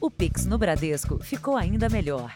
[0.00, 2.32] O Pix no Bradesco ficou ainda melhor.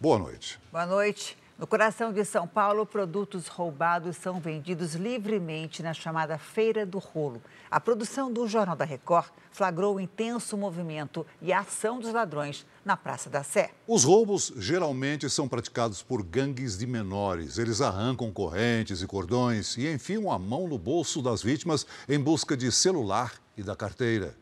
[0.00, 0.58] Boa noite.
[0.72, 1.36] Boa noite.
[1.58, 7.42] No coração de São Paulo, produtos roubados são vendidos livremente na chamada Feira do Rolo.
[7.68, 12.64] A produção do Jornal da Record flagrou o intenso movimento e a ação dos ladrões
[12.84, 13.72] na Praça da Sé.
[13.88, 17.58] Os roubos geralmente são praticados por gangues de menores.
[17.58, 22.56] Eles arrancam correntes e cordões e enfiam a mão no bolso das vítimas em busca
[22.56, 24.36] de celular e da carteira.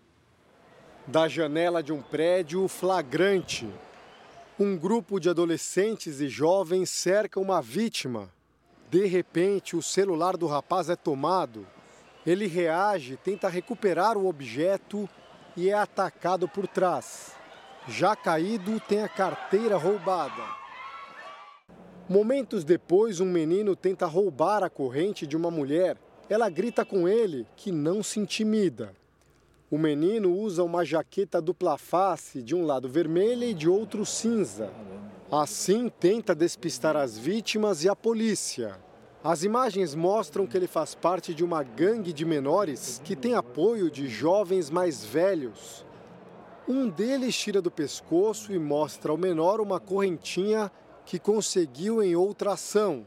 [1.06, 3.66] Da janela de um prédio flagrante,
[4.59, 8.30] um grupo de adolescentes e jovens cerca uma vítima.
[8.91, 11.66] De repente, o celular do rapaz é tomado.
[12.24, 15.06] Ele reage, tenta recuperar o objeto
[15.55, 17.32] e é atacado por trás.
[17.87, 20.42] Já caído, tem a carteira roubada.
[22.09, 25.98] Momentos depois, um menino tenta roubar a corrente de uma mulher.
[26.30, 28.95] Ela grita com ele que não se intimida.
[29.76, 34.73] O menino usa uma jaqueta dupla face, de um lado vermelha e de outro cinza.
[35.30, 38.80] Assim, tenta despistar as vítimas e a polícia.
[39.23, 43.90] As imagens mostram que ele faz parte de uma gangue de menores que tem apoio
[43.90, 45.84] de jovens mais velhos.
[46.66, 50.73] Um deles tira do pescoço e mostra ao menor uma correntinha
[51.04, 53.06] que conseguiu em outra ação.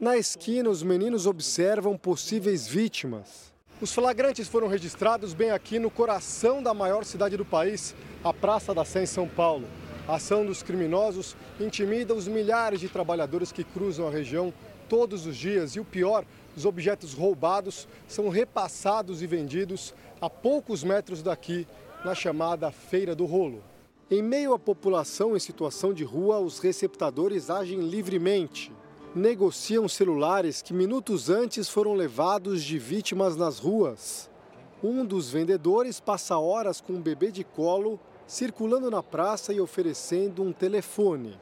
[0.00, 3.54] Na esquina, os meninos observam possíveis vítimas.
[3.78, 8.72] Os flagrantes foram registrados bem aqui no coração da maior cidade do país, a Praça
[8.72, 9.68] da Sé, em São Paulo.
[10.08, 14.50] A ação dos criminosos intimida os milhares de trabalhadores que cruzam a região
[14.88, 16.24] todos os dias e o pior,
[16.56, 21.66] os objetos roubados são repassados e vendidos a poucos metros daqui,
[22.02, 23.62] na chamada Feira do Rolo.
[24.10, 28.72] Em meio à população em situação de rua, os receptadores agem livremente
[29.16, 34.28] negociam celulares que minutos antes foram levados de vítimas nas ruas.
[34.84, 40.42] Um dos vendedores passa horas com um bebê de colo circulando na praça e oferecendo
[40.42, 41.40] um telefone.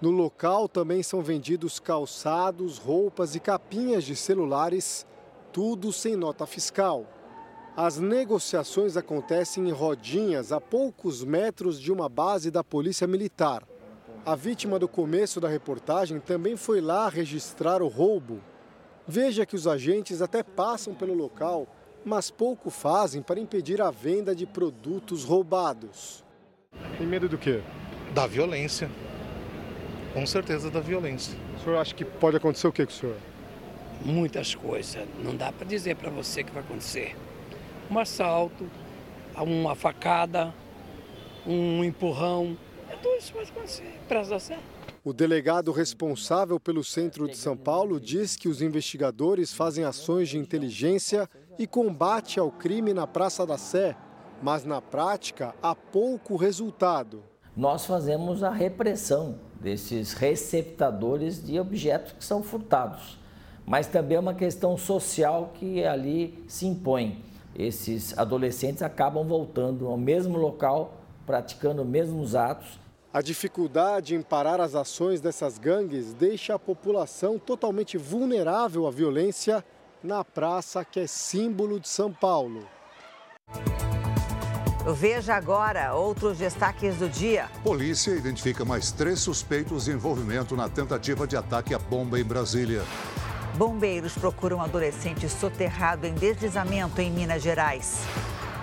[0.00, 5.06] No local também são vendidos calçados, roupas e capinhas de celulares,
[5.52, 7.06] tudo sem nota fiscal.
[7.76, 13.62] As negociações acontecem em rodinhas a poucos metros de uma base da Polícia Militar.
[14.24, 18.40] A vítima do começo da reportagem também foi lá registrar o roubo.
[19.04, 21.66] Veja que os agentes até passam pelo local,
[22.04, 26.24] mas pouco fazem para impedir a venda de produtos roubados.
[26.96, 27.62] Tem medo do quê?
[28.14, 28.88] Da violência.
[30.14, 31.36] Com certeza da violência.
[31.56, 33.16] O senhor acha que pode acontecer o que com o senhor?
[34.04, 35.04] Muitas coisas.
[35.18, 37.16] Não dá para dizer para você que vai acontecer.
[37.90, 38.70] Um assalto,
[39.36, 40.54] uma facada,
[41.44, 42.56] um empurrão,
[42.96, 44.58] tudo isso pode acontecer, Sé.
[45.04, 50.38] O delegado responsável pelo centro de São Paulo diz que os investigadores fazem ações de
[50.38, 53.96] inteligência e combate ao crime na Praça da Sé,
[54.42, 57.22] mas na prática há pouco resultado.
[57.56, 63.18] Nós fazemos a repressão desses receptadores de objetos que são furtados,
[63.66, 67.22] mas também é uma questão social que ali se impõe.
[67.54, 72.82] Esses adolescentes acabam voltando ao mesmo local, praticando os mesmos atos
[73.14, 79.62] a dificuldade em parar as ações dessas gangues deixa a população totalmente vulnerável à violência
[80.02, 82.66] na praça que é símbolo de São Paulo.
[84.94, 87.50] Veja agora outros destaques do dia.
[87.62, 92.82] Polícia identifica mais três suspeitos de envolvimento na tentativa de ataque à bomba em Brasília.
[93.58, 98.00] Bombeiros procuram um adolescente soterrado em deslizamento em Minas Gerais.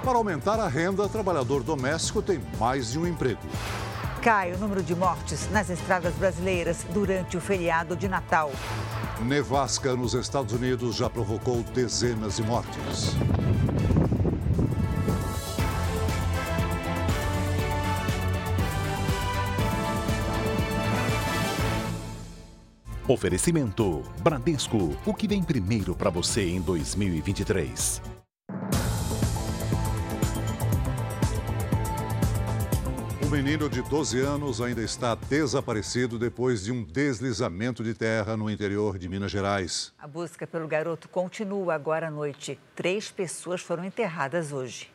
[0.09, 3.43] Para aumentar a renda, trabalhador doméstico tem mais de um emprego.
[4.23, 8.51] Cai o número de mortes nas estradas brasileiras durante o feriado de Natal.
[9.21, 13.15] Nevasca nos Estados Unidos já provocou dezenas de mortes.
[23.07, 28.18] Oferecimento Bradesco, o que vem primeiro para você em 2023.
[33.29, 38.49] Um menino de 12 anos ainda está desaparecido depois de um deslizamento de terra no
[38.49, 39.93] interior de Minas Gerais.
[39.99, 42.57] A busca pelo garoto continua agora à noite.
[42.75, 44.89] Três pessoas foram enterradas hoje.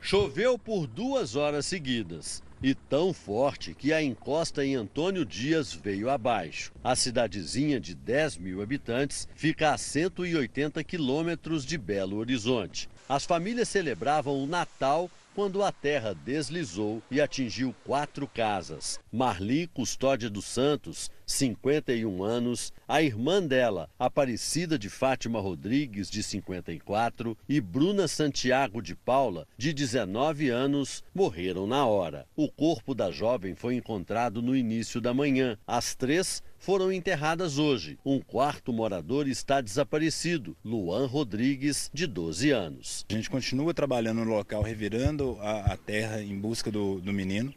[0.00, 6.08] Choveu por duas horas seguidas e tão forte que a encosta em Antônio Dias veio
[6.08, 6.70] abaixo.
[6.84, 12.88] A cidadezinha de 10 mil habitantes fica a 180 quilômetros de Belo Horizonte.
[13.08, 18.98] As famílias celebravam o Natal quando a terra deslizou e atingiu quatro casas.
[19.10, 27.36] Marli Custódia dos Santos, 51 anos, a irmã dela, Aparecida de Fátima Rodrigues, de 54,
[27.48, 32.26] e Bruna Santiago de Paula, de 19 anos, morreram na hora.
[32.36, 35.56] O corpo da jovem foi encontrado no início da manhã.
[35.66, 37.98] As três foram enterradas hoje.
[38.04, 43.04] Um quarto morador está desaparecido, Luan Rodrigues, de 12 anos.
[43.10, 47.52] A gente continua trabalhando no local, revirando a, a terra em busca do, do, menino.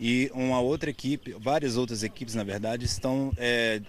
[0.00, 3.80] E uma outra equipe, várias outras equipes, na verdade, estão é,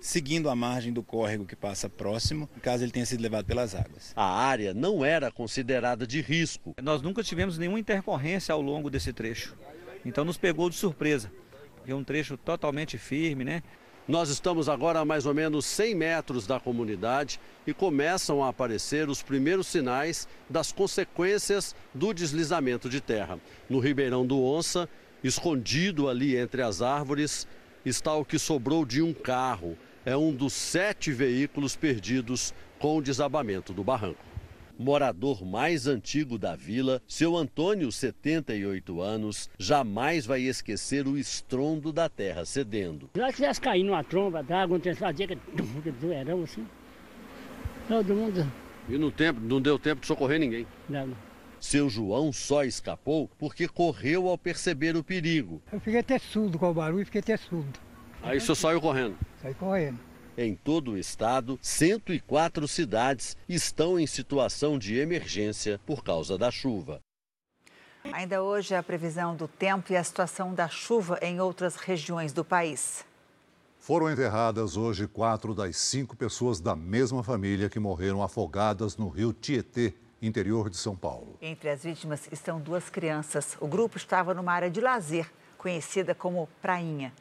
[0.00, 4.12] seguindo a margem do córrego que passa próximo, caso ele tenha sido levado pelas águas.
[4.14, 6.72] A área não era considerada de risco.
[6.80, 9.56] Nós nunca tivemos nenhuma intercorrência ao longo desse trecho.
[10.04, 11.32] Então nos pegou de surpresa
[11.86, 13.62] é um trecho totalmente firme, né?
[14.06, 19.08] Nós estamos agora a mais ou menos 100 metros da comunidade e começam a aparecer
[19.08, 23.38] os primeiros sinais das consequências do deslizamento de terra.
[23.70, 24.88] No Ribeirão do Onça,
[25.22, 27.46] escondido ali entre as árvores,
[27.84, 29.78] está o que sobrou de um carro.
[30.04, 34.31] É um dos sete veículos perdidos com o desabamento do barranco
[34.78, 42.08] morador mais antigo da vila, seu Antônio, 78 anos, jamais vai esquecer o estrondo da
[42.08, 43.08] terra cedendo.
[43.14, 46.66] Se ela tivesse caído numa tromba d'água, não fazia que doerão assim.
[47.88, 48.50] Todo mundo.
[48.88, 50.66] E no tempo, não deu tempo de socorrer ninguém?
[50.88, 51.10] Não.
[51.60, 55.62] Seu João só escapou porque correu ao perceber o perigo.
[55.72, 57.78] Eu fiquei até surdo com o barulho, fiquei até surdo.
[58.20, 59.16] Aí o senhor saiu correndo?
[59.40, 59.98] Saí correndo.
[60.36, 67.00] Em todo o estado, 104 cidades estão em situação de emergência por causa da chuva.
[68.10, 72.42] Ainda hoje, a previsão do tempo e a situação da chuva em outras regiões do
[72.42, 73.04] país.
[73.78, 79.34] Foram enterradas hoje quatro das cinco pessoas da mesma família que morreram afogadas no rio
[79.34, 79.92] Tietê,
[80.22, 81.36] interior de São Paulo.
[81.42, 83.56] Entre as vítimas estão duas crianças.
[83.60, 87.12] O grupo estava numa área de lazer, conhecida como Prainha.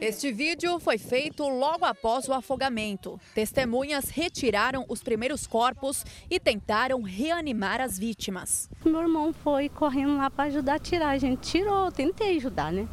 [0.00, 3.20] Este vídeo foi feito logo após o afogamento.
[3.34, 8.68] Testemunhas retiraram os primeiros corpos e tentaram reanimar as vítimas.
[8.84, 11.10] Meu irmão foi correndo lá para ajudar a tirar.
[11.10, 12.88] A gente tirou, eu tentei ajudar, né?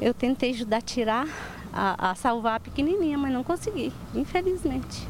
[0.00, 1.28] Eu tentei ajudar a tirar,
[1.72, 5.06] a, a salvar a pequenininha, mas não consegui, infelizmente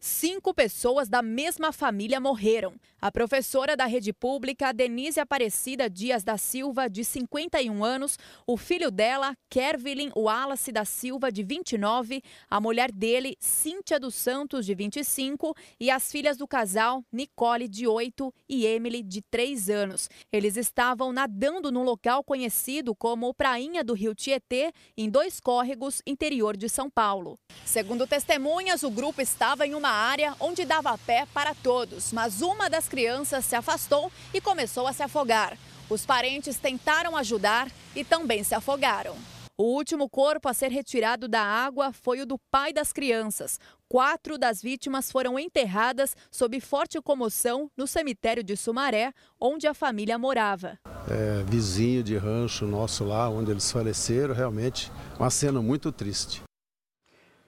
[0.00, 2.72] cinco pessoas da mesma família morreram.
[3.02, 8.90] A professora da rede pública, Denise Aparecida Dias da Silva, de 51 anos, o filho
[8.90, 15.56] dela, Kervilin Wallace da Silva, de 29, a mulher dele, Cíntia dos Santos, de 25,
[15.80, 20.10] e as filhas do casal, Nicole, de 8, e Emily, de 3 anos.
[20.30, 26.54] Eles estavam nadando num local conhecido como Prainha do Rio Tietê, em dois córregos interior
[26.54, 27.38] de São Paulo.
[27.64, 32.68] Segundo testemunhas, o grupo estava em uma área onde dava pé para todos, mas uma
[32.68, 35.56] das crianças se afastou e começou a se afogar.
[35.88, 39.16] Os parentes tentaram ajudar e também se afogaram.
[39.56, 43.60] O último corpo a ser retirado da água foi o do pai das crianças.
[43.88, 50.18] Quatro das vítimas foram enterradas sob forte comoção no cemitério de Sumaré, onde a família
[50.18, 50.78] morava.
[51.08, 56.42] É, vizinho de rancho nosso lá, onde eles faleceram, realmente uma cena muito triste.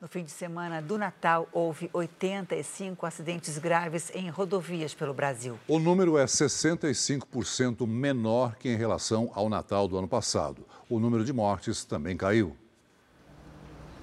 [0.03, 5.57] No fim de semana do Natal, houve 85 acidentes graves em rodovias pelo Brasil.
[5.69, 10.67] O número é 65% menor que em relação ao Natal do ano passado.
[10.91, 12.57] O número de mortes também caiu.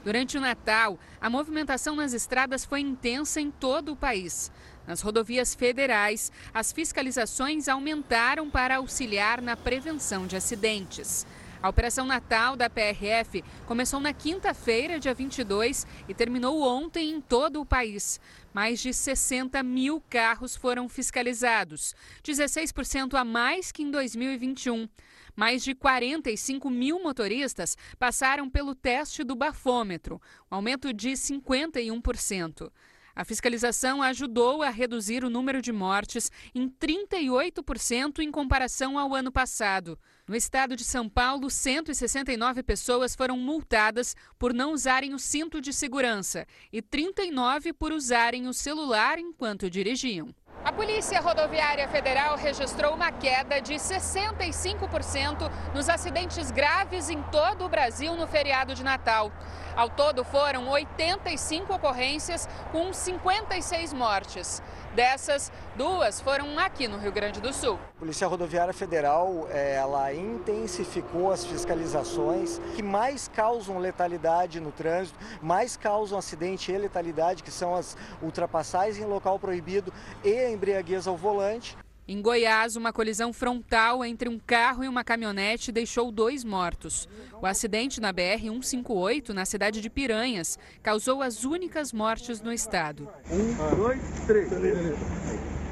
[0.06, 4.50] Durante o Natal, a movimentação nas estradas foi intensa em todo o país.
[4.88, 11.28] Nas rodovias federais, as fiscalizações aumentaram para auxiliar na prevenção de acidentes.
[11.62, 17.60] A Operação Natal da PRF começou na quinta-feira, dia 22, e terminou ontem em todo
[17.60, 18.18] o país.
[18.54, 24.88] Mais de 60 mil carros foram fiscalizados, 16% a mais que em 2021.
[25.36, 32.72] Mais de 45 mil motoristas passaram pelo teste do bafômetro, um aumento de 51%.
[33.14, 39.30] A fiscalização ajudou a reduzir o número de mortes em 38% em comparação ao ano
[39.30, 40.00] passado.
[40.30, 45.74] No estado de São Paulo, 169 pessoas foram multadas por não usarem o cinto de
[45.74, 50.32] segurança e 39 por usarem o celular enquanto dirigiam.
[50.64, 57.70] A Polícia Rodoviária Federal registrou uma queda de 65% nos acidentes graves em todo o
[57.70, 59.32] Brasil no feriado de Natal.
[59.76, 64.62] Ao todo, foram 85 ocorrências com 56 mortes.
[64.96, 67.80] Dessas, duas foram aqui no Rio Grande do Sul.
[67.98, 75.18] A Polícia Rodoviária Federal eh, ela intensificou as fiscalizações que mais causam letalidade no trânsito,
[75.42, 79.94] mais causam acidente e letalidade, que são as ultrapassagens em local proibido
[80.24, 81.78] e a embriaguez ao volante.
[82.12, 87.08] Em Goiás, uma colisão frontal entre um carro e uma caminhonete deixou dois mortos.
[87.40, 93.08] O acidente na BR-158, na cidade de Piranhas, causou as únicas mortes no estado.
[93.30, 94.50] Um, dois, três.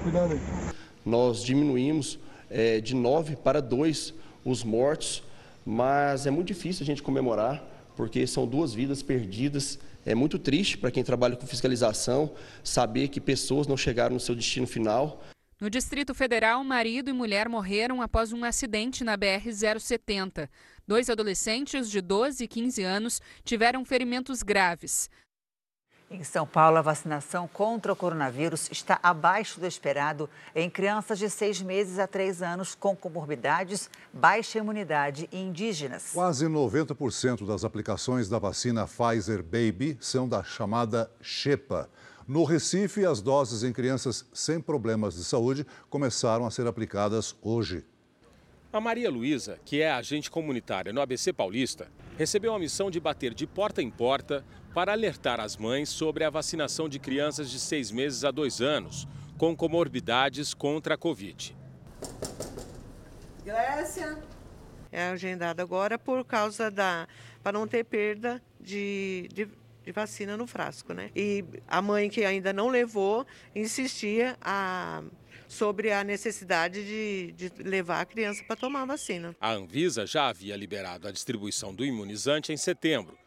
[0.03, 0.39] Cuidado aí.
[1.03, 2.19] Nós diminuímos
[2.51, 4.13] é, de nove para dois
[4.45, 5.23] os mortos,
[5.65, 7.63] mas é muito difícil a gente comemorar,
[7.95, 9.79] porque são duas vidas perdidas.
[10.05, 12.29] É muito triste para quem trabalha com fiscalização
[12.63, 15.19] saber que pessoas não chegaram no seu destino final.
[15.59, 20.47] No Distrito Federal, marido e mulher morreram após um acidente na BR-070.
[20.87, 25.09] Dois adolescentes de 12 e 15 anos tiveram ferimentos graves.
[26.11, 31.29] Em São Paulo, a vacinação contra o coronavírus está abaixo do esperado em crianças de
[31.29, 36.11] seis meses a três anos com comorbidades, baixa imunidade e indígenas.
[36.13, 41.89] Quase 90% das aplicações da vacina Pfizer Baby são da chamada Xepa.
[42.27, 47.85] No Recife, as doses em crianças sem problemas de saúde começaram a ser aplicadas hoje.
[48.73, 53.33] A Maria Luísa, que é agente comunitária no ABC Paulista, recebeu a missão de bater
[53.33, 54.43] de porta em porta
[54.73, 59.07] para alertar as mães sobre a vacinação de crianças de seis meses a dois anos
[59.37, 61.55] com comorbidades contra a Covid.
[63.45, 64.17] Grécia.
[64.91, 67.07] É agendado agora por causa da.
[67.41, 69.47] para não ter perda de, de
[69.87, 71.09] de vacina no frasco, né?
[71.15, 73.25] E a mãe que ainda não levou
[73.55, 75.01] insistia a
[75.47, 79.33] sobre a necessidade de, de, levar a criança para tomar a vacina.
[79.39, 83.17] A Anvisa já havia liberado a distribuição do imunizante em setembro,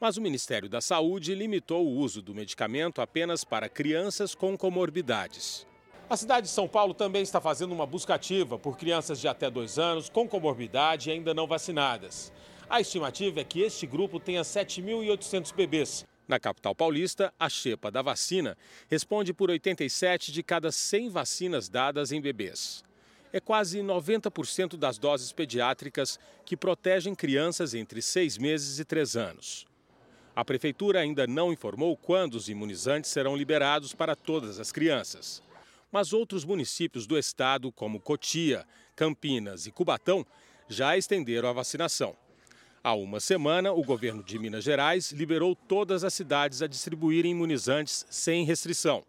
[0.00, 5.68] mas o Ministério da Saúde limitou o uso do medicamento apenas para crianças com comorbidades.
[6.10, 9.48] A cidade de São Paulo também está fazendo uma busca ativa por crianças de até
[9.48, 12.32] dois anos com comorbidade e ainda não vacinadas.
[12.70, 16.06] A estimativa é que este grupo tenha 7.800 bebês.
[16.28, 18.58] Na capital paulista, a xepa da vacina
[18.90, 22.84] responde por 87 de cada 100 vacinas dadas em bebês.
[23.32, 29.66] É quase 90% das doses pediátricas que protegem crianças entre 6 meses e 3 anos.
[30.36, 35.42] A prefeitura ainda não informou quando os imunizantes serão liberados para todas as crianças.
[35.90, 40.26] Mas outros municípios do estado, como Cotia, Campinas e Cubatão,
[40.68, 42.14] já estenderam a vacinação.
[42.88, 48.06] Há uma semana, o governo de Minas Gerais liberou todas as cidades a distribuírem imunizantes
[48.08, 49.04] sem restrição.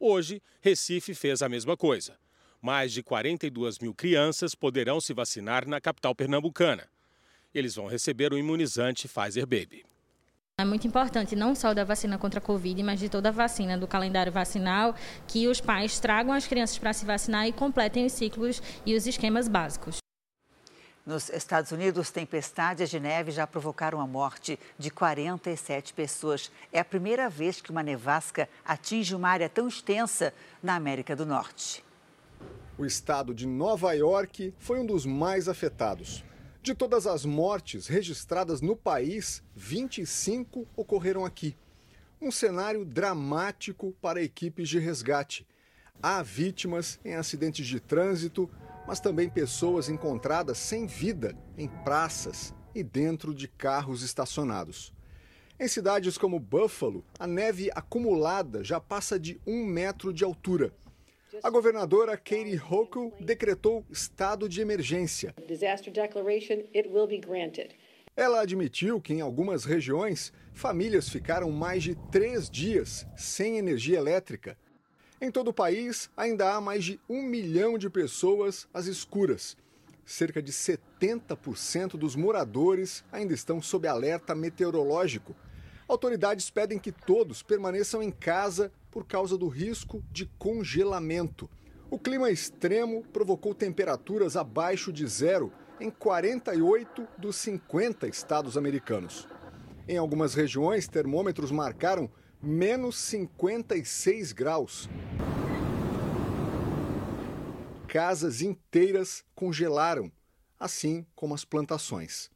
[0.00, 2.16] Hoje, Recife fez a mesma coisa.
[2.60, 6.88] Mais de 42 mil crianças poderão se vacinar na capital pernambucana.
[7.54, 9.86] Eles vão receber o imunizante Pfizer Baby.
[10.58, 13.78] É muito importante, não só da vacina contra a Covid, mas de toda a vacina,
[13.78, 14.92] do calendário vacinal,
[15.28, 19.06] que os pais tragam as crianças para se vacinar e completem os ciclos e os
[19.06, 20.03] esquemas básicos.
[21.06, 26.50] Nos Estados Unidos, tempestades de neve já provocaram a morte de 47 pessoas.
[26.72, 30.32] É a primeira vez que uma nevasca atinge uma área tão extensa
[30.62, 31.84] na América do Norte.
[32.78, 36.24] O estado de Nova York foi um dos mais afetados.
[36.62, 41.54] De todas as mortes registradas no país, 25 ocorreram aqui.
[42.18, 45.46] Um cenário dramático para equipes de resgate.
[46.02, 48.48] Há vítimas em acidentes de trânsito,
[48.86, 54.92] mas também pessoas encontradas sem vida em praças e dentro de carros estacionados.
[55.58, 60.72] Em cidades como Buffalo, a neve acumulada já passa de um metro de altura.
[61.42, 65.34] A governadora Katie Hochul decretou estado de emergência.
[68.16, 74.56] Ela admitiu que em algumas regiões, famílias ficaram mais de três dias sem energia elétrica
[75.20, 79.56] em todo o país, ainda há mais de um milhão de pessoas às escuras.
[80.04, 85.34] Cerca de 70% dos moradores ainda estão sob alerta meteorológico.
[85.88, 91.48] Autoridades pedem que todos permaneçam em casa por causa do risco de congelamento.
[91.90, 99.28] O clima extremo provocou temperaturas abaixo de zero em 48 dos 50 estados americanos.
[99.86, 102.10] Em algumas regiões, termômetros marcaram
[102.44, 104.88] menos 56 graus.
[107.88, 110.12] Casas inteiras congelaram,
[110.60, 112.30] assim como as plantações.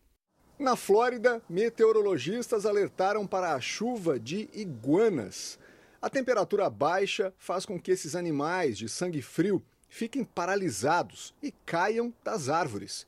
[0.59, 5.59] Na Flórida, meteorologistas alertaram para a chuva de iguanas.
[6.01, 12.13] A temperatura baixa faz com que esses animais de sangue frio fiquem paralisados e caiam
[12.25, 13.07] das árvores.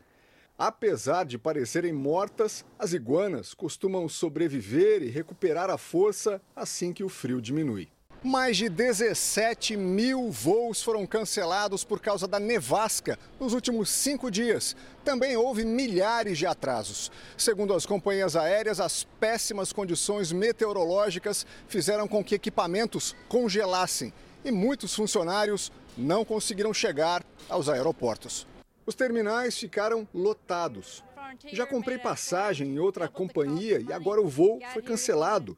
[0.61, 7.09] Apesar de parecerem mortas, as iguanas costumam sobreviver e recuperar a força assim que o
[7.09, 7.89] frio diminui.
[8.23, 14.77] Mais de 17 mil voos foram cancelados por causa da nevasca nos últimos cinco dias.
[15.03, 17.11] Também houve milhares de atrasos.
[17.39, 24.13] Segundo as companhias aéreas, as péssimas condições meteorológicas fizeram com que equipamentos congelassem
[24.45, 28.47] e muitos funcionários não conseguiram chegar aos aeroportos.
[28.87, 31.05] Os terminais ficaram lotados.
[31.53, 35.57] Já comprei passagem em outra companhia e agora o voo foi cancelado.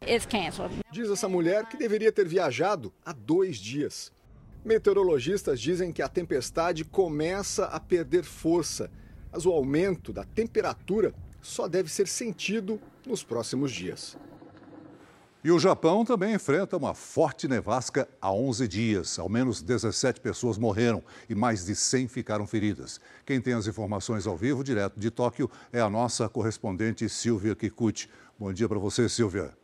[0.90, 4.12] Diz essa mulher que deveria ter viajado há dois dias.
[4.64, 8.90] Meteorologistas dizem que a tempestade começa a perder força,
[9.32, 14.16] mas o aumento da temperatura só deve ser sentido nos próximos dias.
[15.44, 19.18] E o Japão também enfrenta uma forte nevasca há 11 dias.
[19.18, 23.00] Ao menos 17 pessoas morreram e mais de 100 ficaram feridas.
[23.26, 28.08] Quem tem as informações ao vivo, direto de Tóquio, é a nossa correspondente Silvia Kikuchi.
[28.38, 29.61] Bom dia para você, Silvia.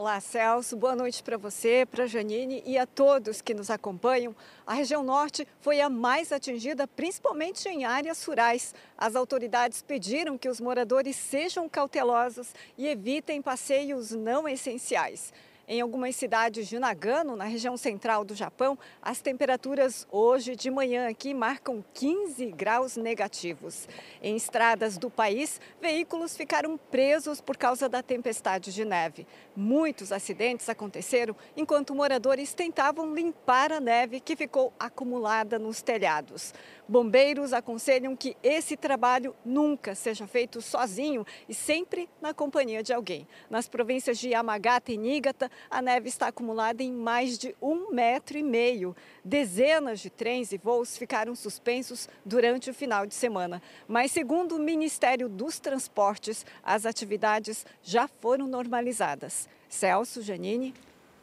[0.00, 0.78] Olá, Celso.
[0.78, 4.34] Boa noite para você, para Janine e a todos que nos acompanham.
[4.66, 8.74] A região norte foi a mais atingida, principalmente em áreas rurais.
[8.96, 15.34] As autoridades pediram que os moradores sejam cautelosos e evitem passeios não essenciais.
[15.72, 21.08] Em algumas cidades de Nagano, na região central do Japão, as temperaturas hoje de manhã
[21.08, 23.88] aqui marcam 15 graus negativos.
[24.20, 29.28] Em estradas do país, veículos ficaram presos por causa da tempestade de neve.
[29.54, 36.52] Muitos acidentes aconteceram enquanto moradores tentavam limpar a neve que ficou acumulada nos telhados.
[36.88, 43.28] Bombeiros aconselham que esse trabalho nunca seja feito sozinho e sempre na companhia de alguém.
[43.48, 48.38] Nas províncias de Yamagata e Niigata, a neve está acumulada em mais de um metro
[48.38, 48.94] e meio.
[49.24, 53.60] Dezenas de trens e voos ficaram suspensos durante o final de semana.
[53.88, 59.48] Mas, segundo o Ministério dos Transportes, as atividades já foram normalizadas.
[59.68, 60.74] Celso, Janine.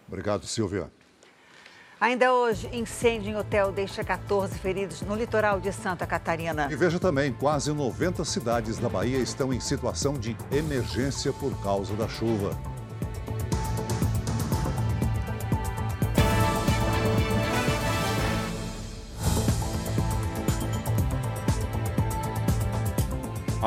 [0.08, 0.92] Obrigado, Silvia.
[2.00, 6.68] Ainda hoje, incêndio em hotel deixa 14 feridos no litoral de Santa Catarina.
[6.72, 11.96] E veja também, quase 90 cidades da Bahia estão em situação de emergência por causa
[11.96, 12.52] da chuva.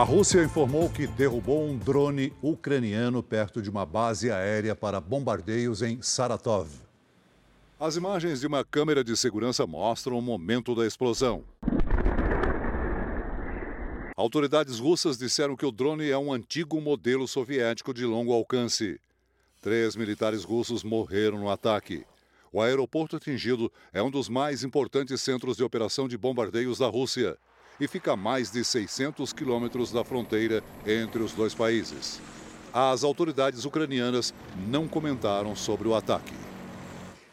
[0.01, 5.83] A Rússia informou que derrubou um drone ucraniano perto de uma base aérea para bombardeios
[5.83, 6.71] em Saratov.
[7.79, 11.45] As imagens de uma câmera de segurança mostram o momento da explosão.
[14.17, 18.99] Autoridades russas disseram que o drone é um antigo modelo soviético de longo alcance.
[19.61, 22.07] Três militares russos morreram no ataque.
[22.51, 27.37] O aeroporto atingido é um dos mais importantes centros de operação de bombardeios da Rússia
[27.81, 32.21] e fica a mais de 600 quilômetros da fronteira entre os dois países.
[32.73, 34.33] As autoridades ucranianas
[34.69, 36.35] não comentaram sobre o ataque.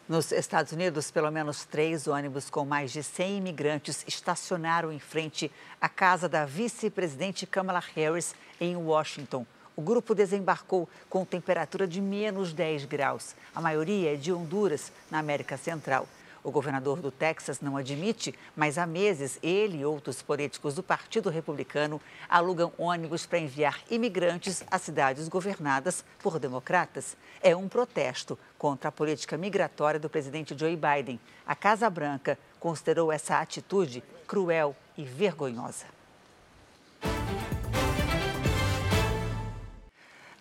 [0.10, 5.52] Nos Estados Unidos, pelo menos três ônibus com mais de 100 imigrantes estacionaram em frente
[5.82, 9.46] à casa da vice-presidente Kamala Harris, em Washington.
[9.76, 13.36] O grupo desembarcou com temperatura de menos 10 graus.
[13.54, 16.08] A maioria é de Honduras, na América Central.
[16.48, 21.30] O governador do Texas não admite, mas há meses ele e outros políticos do Partido
[21.30, 27.18] Republicano alugam ônibus para enviar imigrantes a cidades governadas por democratas.
[27.44, 31.20] É um protesto contra a política migratória do presidente Joe Biden.
[31.46, 35.97] A Casa Branca considerou essa atitude cruel e vergonhosa.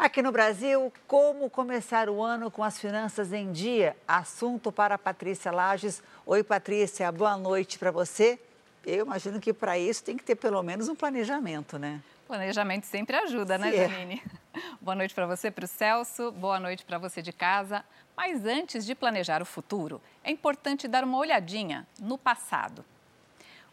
[0.07, 3.97] Aqui no Brasil, como começar o ano com as finanças em dia?
[4.07, 6.01] Assunto para Patrícia Lages.
[6.25, 8.38] Oi, Patrícia, boa noite para você.
[8.87, 12.01] Eu imagino que para isso tem que ter pelo menos um planejamento, né?
[12.25, 13.88] Planejamento sempre ajuda, né, é.
[13.88, 14.23] Janine?
[14.81, 17.85] Boa noite para você, para o Celso, boa noite para você de casa.
[18.16, 22.85] Mas antes de planejar o futuro, é importante dar uma olhadinha no passado.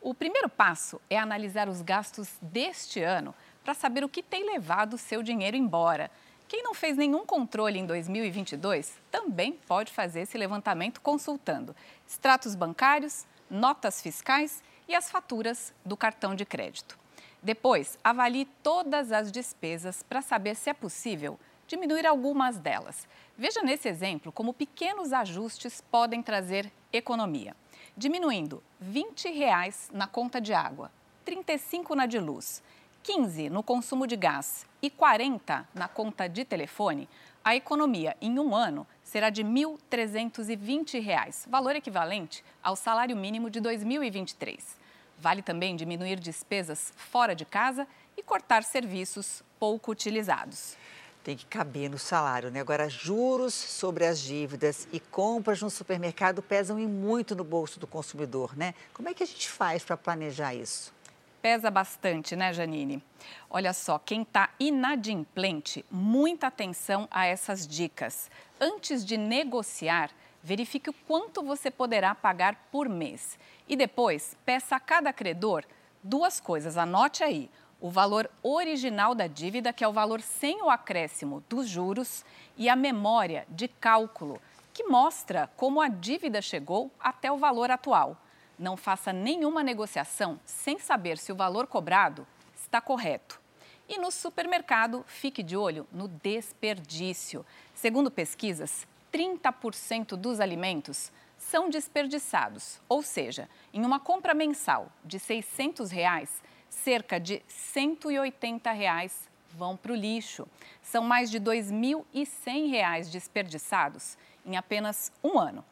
[0.01, 4.95] O primeiro passo é analisar os gastos deste ano para saber o que tem levado
[4.95, 6.11] o seu dinheiro embora.
[6.53, 11.75] Quem não fez nenhum controle em 2022 também pode fazer esse levantamento consultando
[12.07, 16.95] extratos bancários, notas fiscais e as faturas do cartão de crédito.
[17.41, 23.07] Depois, avalie todas as despesas para saber se é possível diminuir algumas delas.
[23.35, 27.55] Veja nesse exemplo como pequenos ajustes podem trazer economia.
[27.97, 30.91] Diminuindo 20 reais na conta de água,
[31.25, 32.61] R$ 35 na de luz
[33.03, 37.09] 15 no consumo de gás e 40 na conta de telefone,
[37.43, 43.59] a economia em um ano será de R$ 1.320, valor equivalente ao salário mínimo de
[43.59, 44.77] 2023.
[45.19, 47.85] Vale também diminuir despesas fora de casa
[48.15, 50.77] e cortar serviços pouco utilizados.
[51.25, 52.61] Tem que caber no salário, né?
[52.61, 57.87] Agora, juros sobre as dívidas e compras no supermercado pesam e muito no bolso do
[57.87, 58.73] consumidor, né?
[58.93, 60.93] Como é que a gente faz para planejar isso?
[61.43, 63.03] Pesa bastante, né, Janine?
[63.49, 68.31] Olha só, quem está inadimplente, muita atenção a essas dicas.
[68.61, 70.09] Antes de negociar,
[70.41, 73.37] verifique o quanto você poderá pagar por mês.
[73.67, 75.65] E depois, peça a cada credor
[76.01, 77.49] duas coisas, anote aí.
[77.81, 82.23] O valor original da dívida, que é o valor sem o acréscimo dos juros,
[82.55, 84.41] e a memória de cálculo,
[84.73, 88.17] que mostra como a dívida chegou até o valor atual.
[88.63, 93.41] Não faça nenhuma negociação sem saber se o valor cobrado está correto.
[93.89, 97.45] E no supermercado, fique de olho no desperdício.
[97.75, 105.91] Segundo pesquisas, 30% dos alimentos são desperdiçados, ou seja, em uma compra mensal de 600
[105.91, 110.47] reais, cerca de 180 reais vão para o lixo.
[110.81, 115.65] São mais de R$ 2.100 desperdiçados em apenas um ano.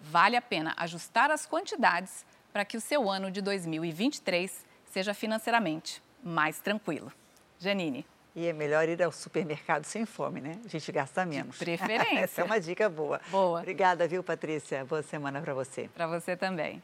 [0.00, 6.02] Vale a pena ajustar as quantidades para que o seu ano de 2023 seja financeiramente
[6.22, 7.10] mais tranquilo.
[7.58, 8.06] Janine.
[8.34, 10.58] E é melhor ir ao supermercado sem fome, né?
[10.64, 11.58] A gente gasta menos.
[11.58, 12.18] De preferência.
[12.18, 13.20] Essa é uma dica boa.
[13.30, 13.60] Boa.
[13.60, 14.84] Obrigada, viu, Patrícia?
[14.84, 15.88] Boa semana para você.
[15.94, 16.82] Para você também.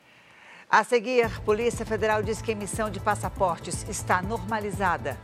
[0.70, 5.16] A seguir, Polícia Federal diz que a emissão de passaportes está normalizada.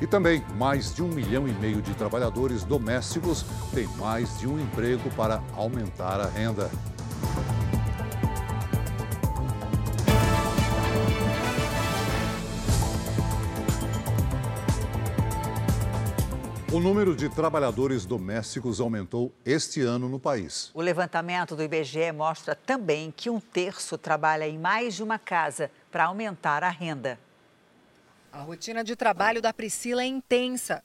[0.00, 4.60] E também, mais de um milhão e meio de trabalhadores domésticos têm mais de um
[4.60, 6.70] emprego para aumentar a renda.
[16.78, 20.70] O número de trabalhadores domésticos aumentou este ano no país.
[20.72, 25.72] O levantamento do IBGE mostra também que um terço trabalha em mais de uma casa
[25.90, 27.18] para aumentar a renda.
[28.30, 30.80] A rotina de trabalho da Priscila é intensa.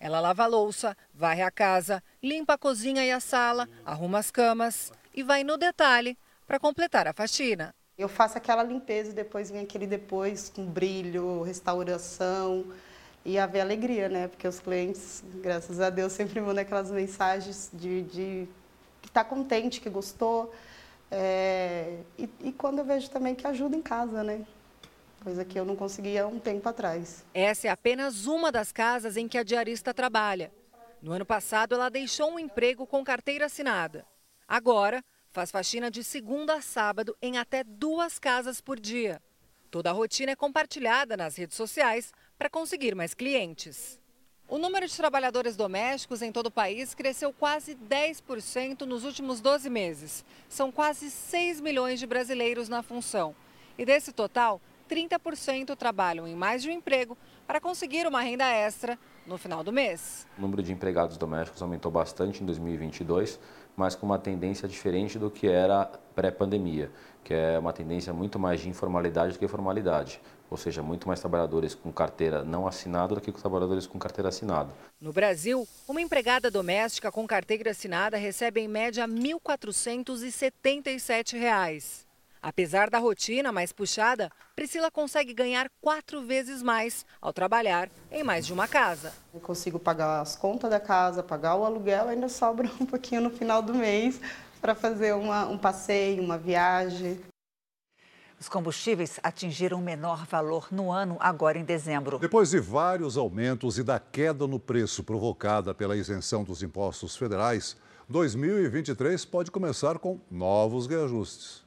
[0.00, 4.28] Ela lava a louça, varre a casa, limpa a cozinha e a sala, arruma as
[4.28, 7.72] camas e vai no detalhe para completar a faxina.
[7.96, 12.64] Eu faço aquela limpeza e depois vem aquele depois com brilho, restauração
[13.24, 14.28] e haver alegria, né?
[14.28, 18.48] Porque os clientes, graças a Deus, sempre mandam aquelas mensagens de, de
[19.00, 20.52] que está contente, que gostou.
[21.10, 24.44] É, e, e quando eu vejo também que ajuda em casa, né?
[25.22, 27.24] Coisa que eu não conseguia um tempo atrás.
[27.32, 30.52] Essa é apenas uma das casas em que a diarista trabalha.
[31.00, 34.04] No ano passado, ela deixou um emprego com carteira assinada.
[34.48, 39.22] Agora, faz faxina de segunda a sábado em até duas casas por dia.
[39.70, 44.00] Toda a rotina é compartilhada nas redes sociais para conseguir mais clientes.
[44.48, 49.70] O número de trabalhadores domésticos em todo o país cresceu quase 10% nos últimos 12
[49.70, 50.24] meses.
[50.48, 53.32] São quase 6 milhões de brasileiros na função.
[53.78, 58.98] E desse total, 30% trabalham em mais de um emprego para conseguir uma renda extra
[59.24, 60.26] no final do mês.
[60.36, 63.38] O número de empregados domésticos aumentou bastante em 2022,
[63.76, 66.90] mas com uma tendência diferente do que era pré-pandemia,
[67.22, 70.20] que é uma tendência muito mais de informalidade do que formalidade,
[70.52, 74.68] ou seja, muito mais trabalhadores com carteira não assinada do que trabalhadores com carteira assinada.
[75.00, 82.04] No Brasil, uma empregada doméstica com carteira assinada recebe em média R$ 1.477.
[82.42, 88.44] Apesar da rotina mais puxada, Priscila consegue ganhar quatro vezes mais ao trabalhar em mais
[88.44, 89.14] de uma casa.
[89.32, 93.30] Eu consigo pagar as contas da casa, pagar o aluguel, ainda sobra um pouquinho no
[93.30, 94.20] final do mês
[94.60, 97.18] para fazer uma, um passeio, uma viagem.
[98.42, 102.18] Os combustíveis atingiram o menor valor no ano, agora em dezembro.
[102.18, 107.76] Depois de vários aumentos e da queda no preço provocada pela isenção dos impostos federais,
[108.08, 111.62] 2023 pode começar com novos reajustes.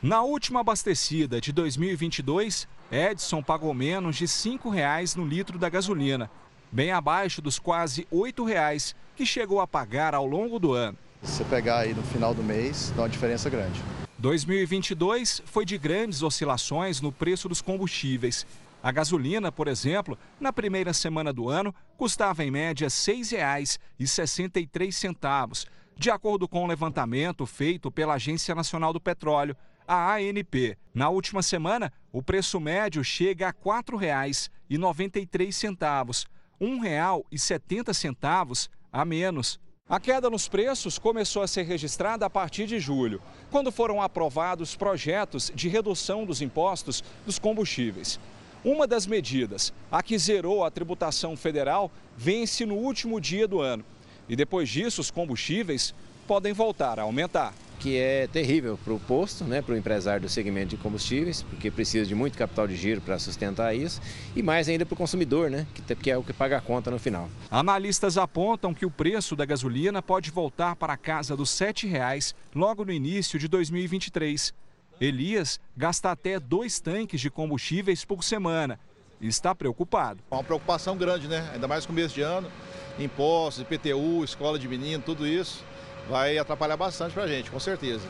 [0.00, 6.30] Na última abastecida de 2022, Edson pagou menos de R$ 5,00 no litro da gasolina,
[6.72, 10.96] bem abaixo dos quase R$ 8,00 que chegou a pagar ao longo do ano.
[11.22, 13.82] Se você pegar aí no final do mês, dá uma diferença grande.
[14.24, 18.46] 2022 foi de grandes oscilações no preço dos combustíveis.
[18.82, 26.10] A gasolina, por exemplo, na primeira semana do ano, custava em média R$ 6,63, de
[26.10, 29.54] acordo com o um levantamento feito pela Agência Nacional do Petróleo
[29.86, 30.78] a ANP.
[30.94, 36.26] Na última semana, o preço médio chega a R$ 4,93,
[36.58, 39.60] R$ 1,70 a menos.
[39.86, 43.20] A queda nos preços começou a ser registrada a partir de julho,
[43.50, 48.18] quando foram aprovados projetos de redução dos impostos dos combustíveis.
[48.64, 53.84] Uma das medidas, a que zerou a tributação federal, vence no último dia do ano.
[54.26, 59.44] E depois disso, os combustíveis podem voltar a aumentar que é terrível para o posto,
[59.44, 63.02] né, para o empresário do segmento de combustíveis, porque precisa de muito capital de giro
[63.02, 64.00] para sustentar isso,
[64.34, 65.66] e mais ainda para o consumidor, né,
[66.00, 67.28] que é o que paga a conta no final.
[67.50, 72.34] Analistas apontam que o preço da gasolina pode voltar para a casa dos R$ 7,00
[72.54, 74.54] logo no início de 2023.
[74.98, 78.80] Elias gasta até dois tanques de combustíveis por semana
[79.20, 80.20] e está preocupado.
[80.30, 81.50] É uma preocupação grande, né?
[81.52, 82.50] Ainda mais começo de ano,
[82.98, 85.62] impostos, IPTU, escola de menino, tudo isso
[86.08, 88.06] vai atrapalhar bastante para a gente, com certeza.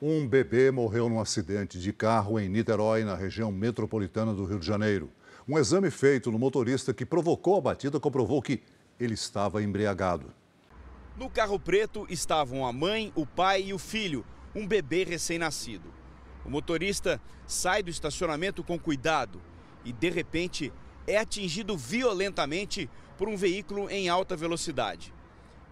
[0.00, 4.66] Um bebê morreu num acidente de carro em Niterói, na região metropolitana do Rio de
[4.66, 5.10] Janeiro.
[5.48, 8.62] Um exame feito no motorista que provocou a batida comprovou que
[8.98, 10.32] ele estava embriagado.
[11.16, 15.92] No carro preto estavam a mãe, o pai e o filho, um bebê recém-nascido.
[16.44, 19.40] O motorista sai do estacionamento com cuidado
[19.84, 20.72] e, de repente,
[21.06, 25.14] é atingido violentamente por um veículo em alta velocidade.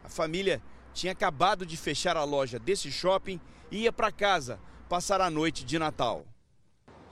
[0.05, 0.63] A família
[0.93, 5.65] tinha acabado de fechar a loja desse shopping e ia para casa passar a noite
[5.65, 6.27] de Natal.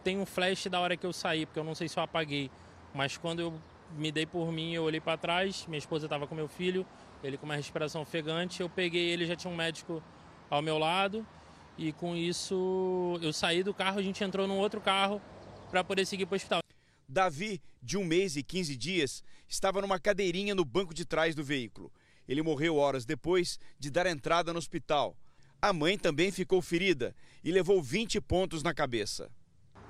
[0.05, 2.51] Tem um flash da hora que eu saí, porque eu não sei se eu apaguei,
[2.95, 3.61] mas quando eu
[3.97, 6.87] me dei por mim, eu olhei para trás, minha esposa estava com meu filho,
[7.23, 10.03] ele com uma respiração ofegante, eu peguei ele, já tinha um médico
[10.49, 11.27] ao meu lado,
[11.77, 15.21] e com isso eu saí do carro, a gente entrou num outro carro
[15.71, 16.61] para poder seguir para o hospital.
[17.09, 21.43] Davi, de um mês e 15 dias, estava numa cadeirinha no banco de trás do
[21.43, 21.93] veículo.
[22.31, 25.16] Ele morreu horas depois de dar entrada no hospital.
[25.61, 27.12] A mãe também ficou ferida
[27.43, 29.29] e levou 20 pontos na cabeça.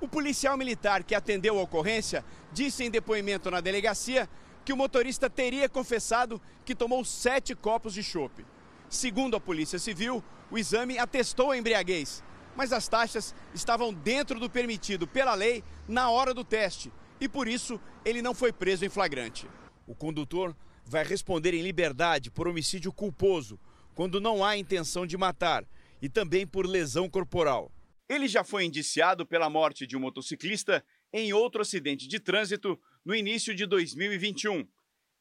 [0.01, 4.27] O policial militar que atendeu a ocorrência disse em depoimento na delegacia
[4.65, 8.43] que o motorista teria confessado que tomou sete copos de chope.
[8.89, 12.23] Segundo a Polícia Civil, o exame atestou a embriaguez,
[12.55, 17.47] mas as taxas estavam dentro do permitido pela lei na hora do teste e por
[17.47, 19.47] isso ele não foi preso em flagrante.
[19.85, 23.59] O condutor vai responder em liberdade por homicídio culposo,
[23.93, 25.65] quando não há intenção de matar,
[26.01, 27.71] e também por lesão corporal.
[28.09, 33.15] Ele já foi indiciado pela morte de um motociclista em outro acidente de trânsito no
[33.15, 34.67] início de 2021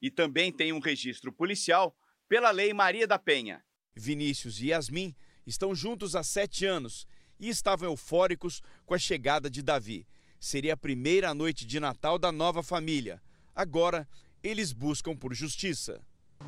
[0.01, 1.95] e também tem um registro policial
[2.29, 3.63] pela Lei Maria da Penha.
[3.95, 5.15] Vinícius e Yasmin
[5.47, 7.07] estão juntos há sete anos
[7.39, 10.07] e estavam eufóricos com a chegada de Davi.
[10.39, 13.21] Seria a primeira noite de Natal da nova família.
[13.55, 14.09] Agora,
[14.43, 16.01] eles buscam por justiça.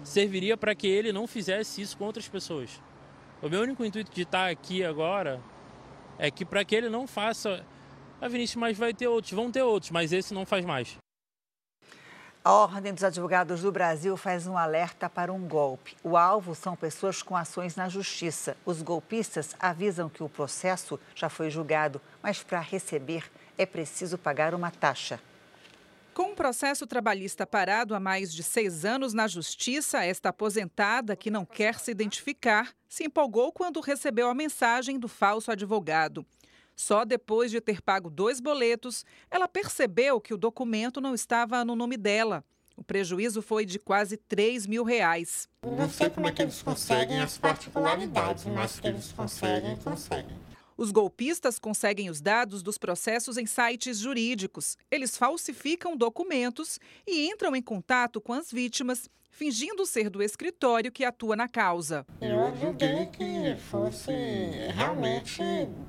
[0.02, 2.80] Serviria para que ele não fizesse isso com outras pessoas.
[3.42, 5.40] O meu único intuito de estar aqui agora
[6.18, 7.64] é que para que ele não faça.
[8.20, 10.96] A Vinícius, mas vai ter outros, vão ter outros, mas esse não faz mais.
[12.44, 15.96] A Ordem dos Advogados do Brasil faz um alerta para um golpe.
[16.02, 18.56] O alvo são pessoas com ações na justiça.
[18.64, 24.54] Os golpistas avisam que o processo já foi julgado, mas para receber é preciso pagar
[24.54, 25.20] uma taxa.
[26.14, 31.30] Com um processo trabalhista parado há mais de seis anos na Justiça, esta aposentada, que
[31.30, 36.26] não quer se identificar, se empolgou quando recebeu a mensagem do falso advogado.
[36.76, 41.74] Só depois de ter pago dois boletos, ela percebeu que o documento não estava no
[41.74, 42.44] nome dela.
[42.76, 45.48] O prejuízo foi de quase 3 mil reais.
[45.64, 50.36] Não sei como é que eles conseguem as particularidades, mas que eles conseguem, conseguem.
[50.76, 54.76] Os golpistas conseguem os dados dos processos em sites jurídicos.
[54.90, 61.04] Eles falsificam documentos e entram em contato com as vítimas, fingindo ser do escritório que
[61.04, 62.06] atua na causa.
[62.20, 64.12] Eu julguei que fosse
[64.74, 65.42] realmente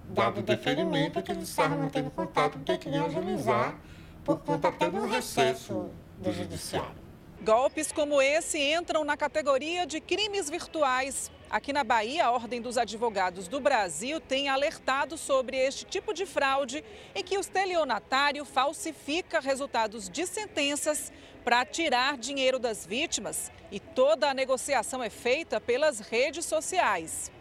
[0.10, 3.80] dado deferimento que eles estavam mantendo contato porque queriam agilizar
[4.24, 7.04] por conta até do recesso do judiciário.
[7.42, 11.30] Golpes como esse entram na categoria de crimes virtuais.
[11.54, 16.26] Aqui na Bahia, a Ordem dos Advogados do Brasil tem alertado sobre este tipo de
[16.26, 21.14] fraude em que o estelionatário falsifica resultados de sentenças
[21.44, 27.32] para tirar dinheiro das vítimas e toda a negociação é feita pelas redes sociais.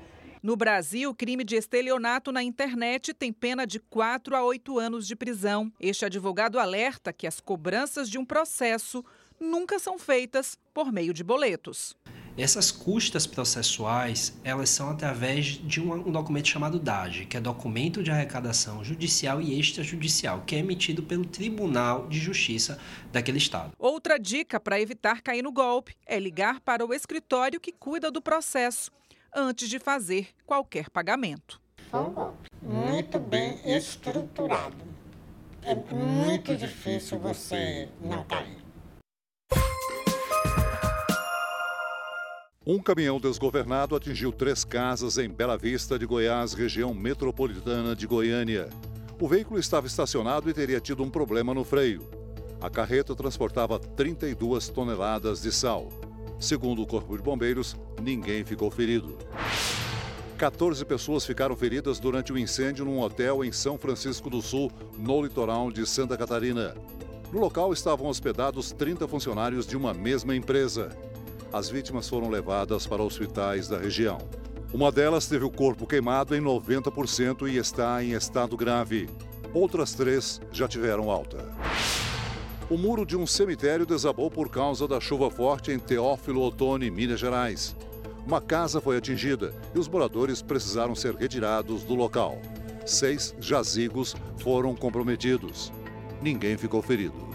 [0.43, 5.07] No Brasil, o crime de estelionato na internet tem pena de 4 a 8 anos
[5.07, 5.73] de prisão.
[5.81, 9.03] Este advogado alerta que as cobranças de um processo
[9.41, 11.97] nunca são feitas por meio de boletos.
[12.37, 18.11] Essas custas processuais, elas são através de um, documento chamado DAGE, que é Documento de
[18.11, 22.79] Arrecadação Judicial e Extrajudicial, que é emitido pelo Tribunal de Justiça
[23.13, 23.73] daquele estado.
[23.79, 28.23] Outra dica para evitar cair no golpe é ligar para o escritório que cuida do
[28.23, 28.91] processo
[29.35, 31.61] antes de fazer qualquer pagamento.
[31.91, 34.77] Foi um golpe muito bem estruturado.
[35.63, 38.62] É muito difícil você não cair.
[42.65, 48.69] Um caminhão desgovernado atingiu três casas em Bela Vista de Goiás, região metropolitana de Goiânia.
[49.21, 52.09] O veículo estava estacionado e teria tido um problema no freio.
[52.61, 55.89] A carreta transportava 32 toneladas de sal.
[56.39, 59.19] Segundo o Corpo de Bombeiros, ninguém ficou ferido.
[60.39, 64.71] 14 pessoas ficaram feridas durante o um incêndio num hotel em São Francisco do Sul,
[64.97, 66.77] no litoral de Santa Catarina.
[67.33, 70.97] No local estavam hospedados 30 funcionários de uma mesma empresa.
[71.53, 74.17] As vítimas foram levadas para hospitais da região.
[74.73, 79.07] Uma delas teve o corpo queimado em 90% e está em estado grave.
[79.53, 81.47] Outras três já tiveram alta.
[82.71, 87.21] O muro de um cemitério desabou por causa da chuva forte em Teófilo Otoni, Minas
[87.21, 87.77] Gerais.
[88.27, 92.41] Uma casa foi atingida e os moradores precisaram ser retirados do local.
[92.87, 95.71] Seis jazigos foram comprometidos.
[96.23, 97.32] Ninguém ficou ferido.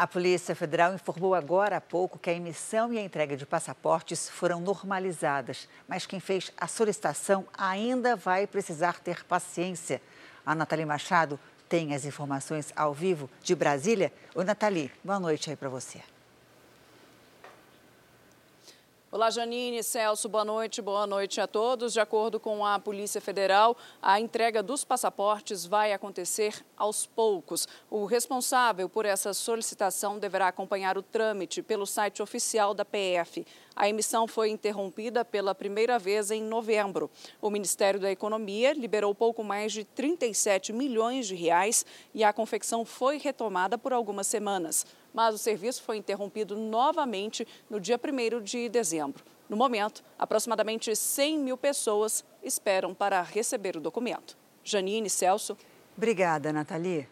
[0.00, 4.30] A Polícia Federal informou agora há pouco que a emissão e a entrega de passaportes
[4.30, 10.00] foram normalizadas, mas quem fez a solicitação ainda vai precisar ter paciência.
[10.46, 14.10] A Nathalie Machado tem as informações ao vivo de Brasília.
[14.34, 16.00] Oi, Nathalie, boa noite aí para você.
[19.12, 21.92] Olá, Janine, Celso, boa noite, boa noite a todos.
[21.92, 27.66] De acordo com a Polícia Federal, a entrega dos passaportes vai acontecer aos poucos.
[27.90, 33.44] O responsável por essa solicitação deverá acompanhar o trâmite pelo site oficial da PF.
[33.74, 37.10] A emissão foi interrompida pela primeira vez em novembro.
[37.42, 42.84] O Ministério da Economia liberou pouco mais de 37 milhões de reais e a confecção
[42.84, 48.68] foi retomada por algumas semanas mas o serviço foi interrompido novamente no dia 1 de
[48.68, 49.24] dezembro.
[49.48, 54.36] No momento, aproximadamente 100 mil pessoas esperam para receber o documento.
[54.62, 55.56] Janine Celso.
[55.96, 57.08] Obrigada, Nathalie.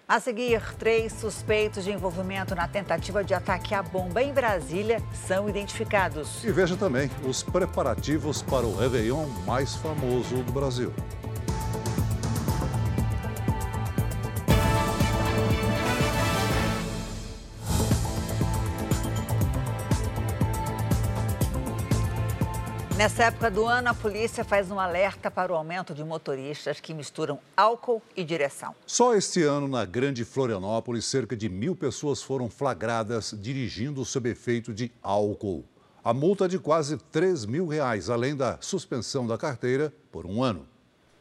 [0.06, 5.48] A seguir, três suspeitos de envolvimento na tentativa de ataque à bomba em Brasília são
[5.48, 6.44] identificados.
[6.44, 10.92] E veja também os preparativos para o Réveillon mais famoso do Brasil.
[22.96, 26.94] Nessa época do ano, a polícia faz um alerta para o aumento de motoristas que
[26.94, 28.72] misturam álcool e direção.
[28.86, 34.72] Só este ano, na Grande Florianópolis, cerca de mil pessoas foram flagradas dirigindo sob efeito
[34.72, 35.64] de álcool.
[36.04, 40.40] A multa é de quase 3 mil reais, além da suspensão da carteira por um
[40.40, 40.64] ano.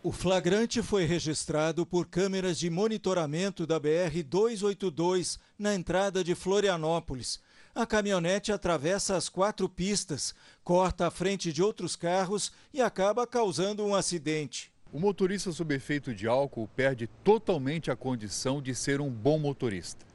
[0.03, 7.39] O flagrante foi registrado por câmeras de monitoramento da BR-282 na entrada de Florianópolis.
[7.75, 13.83] A caminhonete atravessa as quatro pistas, corta a frente de outros carros e acaba causando
[13.83, 14.71] um acidente.
[14.91, 20.05] O motorista sob efeito de álcool perde totalmente a condição de ser um bom motorista.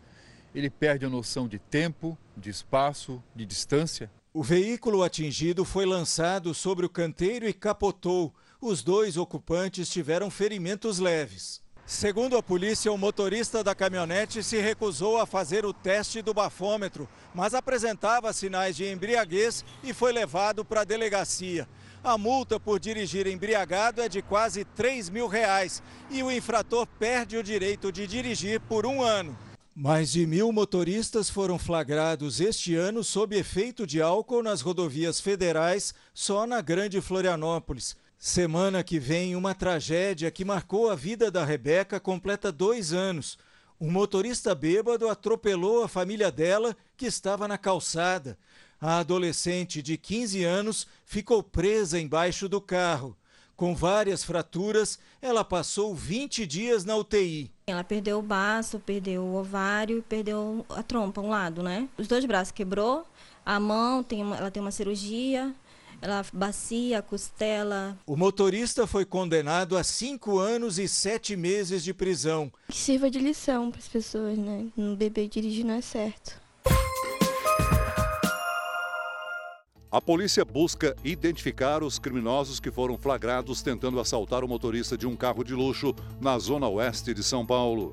[0.54, 4.08] Ele perde a noção de tempo, de espaço, de distância.
[4.32, 8.32] O veículo atingido foi lançado sobre o canteiro e capotou.
[8.60, 11.60] Os dois ocupantes tiveram ferimentos leves.
[11.88, 17.08] Segundo a polícia, o motorista da caminhonete se recusou a fazer o teste do bafômetro,
[17.34, 21.66] mas apresentava sinais de embriaguez e foi levado para a delegacia.
[22.04, 27.38] A multa por dirigir embriagado é de quase 3 mil reais e o infrator perde
[27.38, 29.34] o direito de dirigir por um ano.
[29.74, 35.94] Mais de mil motoristas foram flagrados este ano sob efeito de álcool nas rodovias federais
[36.12, 37.96] só na Grande Florianópolis.
[38.18, 43.38] Semana que vem, uma tragédia que marcou a vida da Rebeca completa dois anos.
[43.80, 48.36] Um motorista bêbado atropelou a família dela, que estava na calçada.
[48.80, 53.16] A adolescente de 15 anos ficou presa embaixo do carro.
[53.54, 57.52] Com várias fraturas, ela passou 20 dias na UTI.
[57.68, 61.88] Ela perdeu o baço, perdeu o ovário e perdeu a trompa, um lado, né?
[61.96, 63.06] Os dois braços quebrou,
[63.46, 65.54] a mão, tem uma, ela tem uma cirurgia,
[66.00, 67.98] ela bacia, costela.
[68.06, 72.52] O motorista foi condenado a cinco anos e sete meses de prisão.
[72.68, 74.66] Que sirva de lição para as pessoas, né?
[74.76, 76.40] Um bebê dirigir não é certo.
[79.90, 85.16] A polícia busca identificar os criminosos que foram flagrados tentando assaltar o motorista de um
[85.16, 87.90] carro de luxo na zona oeste de São Paulo.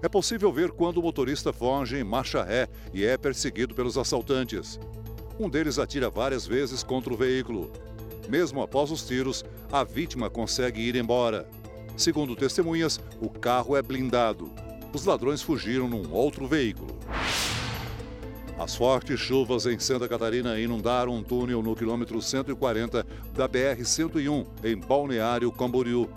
[0.00, 4.80] É possível ver quando o motorista foge em marcha ré e é perseguido pelos assaltantes.
[5.38, 7.70] Um deles atira várias vezes contra o veículo.
[8.28, 11.48] Mesmo após os tiros, a vítima consegue ir embora.
[11.96, 14.50] Segundo testemunhas, o carro é blindado.
[14.92, 16.98] Os ladrões fugiram num outro veículo.
[18.58, 24.76] As fortes chuvas em Santa Catarina inundaram um túnel no quilômetro 140 da BR-101, em
[24.76, 26.10] Balneário Camboriú.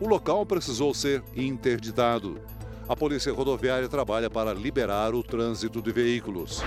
[0.00, 2.40] O local precisou ser interditado.
[2.88, 6.62] A Polícia Rodoviária trabalha para liberar o trânsito de veículos.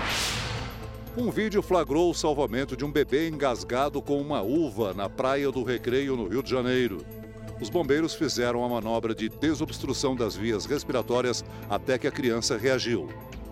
[1.14, 5.62] Um vídeo flagrou o salvamento de um bebê engasgado com uma uva na Praia do
[5.62, 7.04] Recreio, no Rio de Janeiro.
[7.60, 13.10] Os bombeiros fizeram a manobra de desobstrução das vias respiratórias até que a criança reagiu.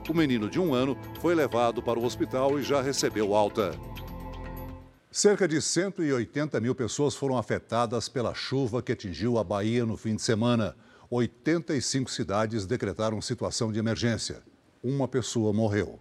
[0.09, 3.79] O menino de um ano foi levado para o hospital e já recebeu alta.
[5.13, 10.17] Cerca de 180 mil pessoas foram afetadas pela chuva que atingiu a Bahia no fim
[10.17, 10.75] de semana.
[11.11, 14.43] 85 cidades decretaram situação de emergência.
[14.83, 16.01] Uma pessoa morreu.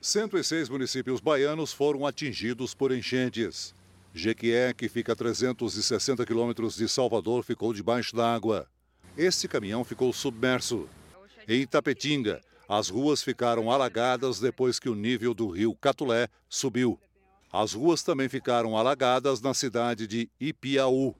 [0.00, 3.74] 106 municípios baianos foram atingidos por enchentes.
[4.14, 8.66] Jequié, que fica a 360 quilômetros de Salvador, ficou debaixo d'água.
[9.14, 10.88] Esse caminhão ficou submerso.
[11.46, 16.98] Em Itapetinga, as ruas ficaram alagadas depois que o nível do rio Catulé subiu.
[17.52, 21.14] As ruas também ficaram alagadas na cidade de Ipiaú.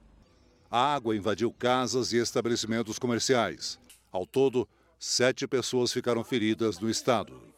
[0.71, 3.79] A água invadiu casas e estabelecimentos comerciais.
[4.11, 4.67] Ao todo,
[4.97, 7.50] sete pessoas ficaram feridas no estado.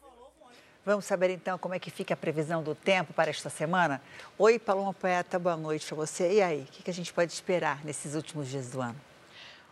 [0.86, 4.02] Vamos saber então como é que fica a previsão do tempo para esta semana?
[4.36, 6.34] Oi, Paloma Poeta, boa noite para você.
[6.34, 8.96] E aí, o que a gente pode esperar nesses últimos dias do ano?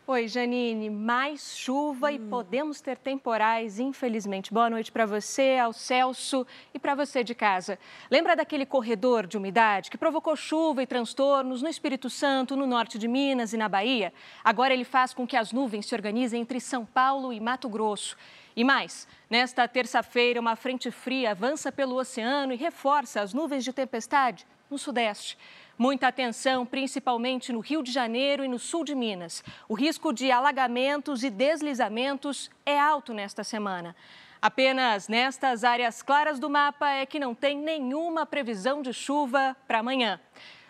[0.07, 0.89] Oi, Janine.
[0.89, 2.11] Mais chuva hum.
[2.13, 4.55] e podemos ter temporais, infelizmente.
[4.55, 7.79] Boa noite para você, ao Celso e para você de casa.
[8.11, 12.99] Lembra daquele corredor de umidade que provocou chuva e transtornos no Espírito Santo, no norte
[12.99, 14.15] de Minas e na Bahia?
[14.43, 18.17] Agora ele faz com que as nuvens se organizem entre São Paulo e Mato Grosso.
[18.55, 23.73] E mais, nesta terça-feira, uma frente fria avança pelo oceano e reforça as nuvens de
[23.73, 25.39] tempestade no sudeste.
[25.79, 29.43] Muita atenção, principalmente no Rio de Janeiro e no sul de Minas.
[29.69, 33.97] O risco de alagamentos e deslizamentos é alto nesta semana.
[34.41, 39.79] Apenas nestas áreas claras do mapa é que não tem nenhuma previsão de chuva para
[39.79, 40.21] amanhã.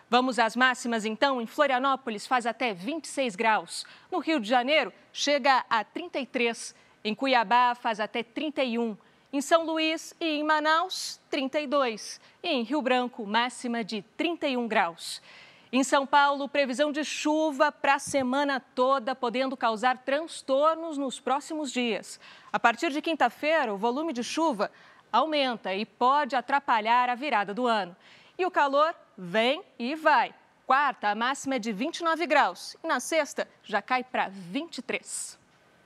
[0.09, 1.41] Vamos às máximas então.
[1.41, 3.85] Em Florianópolis faz até 26 graus.
[4.11, 6.75] No Rio de Janeiro chega a 33.
[7.05, 8.95] Em Cuiabá faz até 31.
[9.33, 12.21] Em São Luís e em Manaus, 32.
[12.41, 15.21] E em Rio Branco, máxima de 31 graus.
[15.69, 21.73] Em São Paulo, previsão de chuva para a semana toda, podendo causar transtornos nos próximos
[21.73, 22.21] dias.
[22.53, 24.71] A partir de quinta-feira, o volume de chuva
[25.11, 27.93] aumenta e pode atrapalhar a virada do ano.
[28.37, 30.33] E o calor vem e vai.
[30.65, 32.77] Quarta, a máxima é de 29 graus.
[32.81, 35.42] E na sexta, já cai para 23.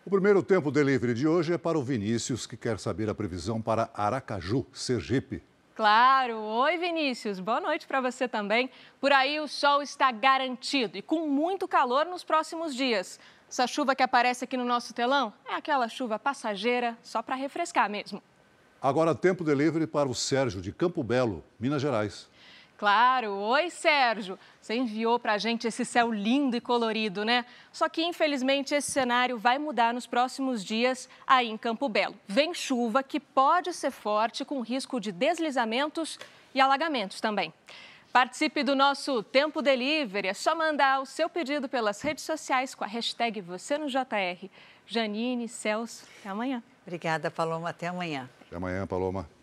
[0.07, 3.61] O primeiro tempo delivery de hoje é para o Vinícius, que quer saber a previsão
[3.61, 5.43] para Aracaju, Sergipe.
[5.75, 6.37] Claro!
[6.39, 7.41] Oi, Vinícius.
[7.41, 8.69] Boa noite para você também.
[9.01, 13.19] Por aí o sol está garantido e com muito calor nos próximos dias.
[13.49, 17.89] Essa chuva que aparece aqui no nosso telão é aquela chuva passageira, só para refrescar
[17.89, 18.23] mesmo.
[18.81, 22.29] Agora, tempo delivery para o Sérgio, de Campo Belo, Minas Gerais.
[22.77, 23.33] Claro.
[23.33, 24.37] Oi, Sérgio.
[24.61, 27.43] Você enviou para a gente esse céu lindo e colorido, né?
[27.71, 32.15] Só que, infelizmente, esse cenário vai mudar nos próximos dias aí em Campo Belo.
[32.27, 36.19] Vem chuva que pode ser forte, com risco de deslizamentos
[36.53, 37.51] e alagamentos também.
[38.13, 40.27] Participe do nosso Tempo Delivery.
[40.27, 44.49] É só mandar o seu pedido pelas redes sociais com a hashtag Você no JR.
[44.85, 46.63] Janine, Celso, até amanhã.
[46.85, 47.69] Obrigada, Paloma.
[47.69, 48.29] Até amanhã.
[48.45, 49.36] Até amanhã, Paloma.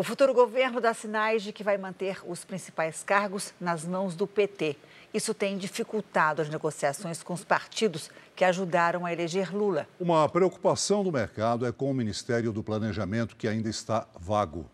[0.00, 4.26] O futuro governo dá sinais de que vai manter os principais cargos nas mãos do
[4.26, 4.74] PT.
[5.12, 9.86] Isso tem dificultado as negociações com os partidos que ajudaram a eleger Lula.
[10.00, 14.64] Uma preocupação do mercado é com o Ministério do Planejamento, que ainda está vago.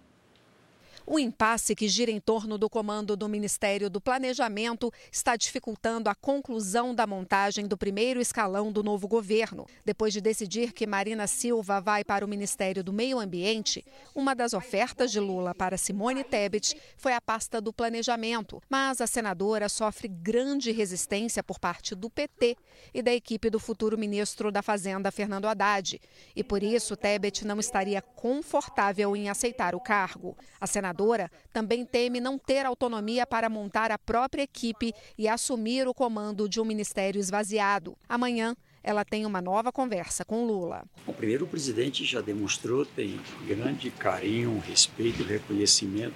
[1.08, 6.16] O impasse que gira em torno do comando do Ministério do Planejamento está dificultando a
[6.16, 9.66] conclusão da montagem do primeiro escalão do novo governo.
[9.84, 13.84] Depois de decidir que Marina Silva vai para o Ministério do Meio Ambiente,
[14.16, 18.60] uma das ofertas de Lula para Simone Tebet foi a pasta do Planejamento.
[18.68, 22.56] Mas a senadora sofre grande resistência por parte do PT
[22.92, 26.00] e da equipe do futuro ministro da Fazenda, Fernando Haddad.
[26.34, 30.36] E por isso, Tebet não estaria confortável em aceitar o cargo.
[30.60, 35.86] A senadora senadora também teme não ter autonomia para montar a própria equipe e assumir
[35.86, 37.96] o comando de um ministério esvaziado.
[38.08, 40.84] Amanhã, ela tem uma nova conversa com Lula.
[41.06, 46.14] O primeiro presidente já demonstrou tem grande carinho, respeito, reconhecimento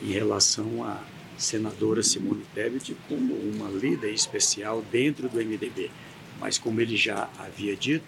[0.00, 1.02] em relação à
[1.36, 5.90] senadora Simone Tebet como uma líder especial dentro do MDB.
[6.38, 8.04] Mas como ele já havia dito,